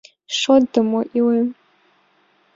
[0.39, 1.49] Шотдымо илем.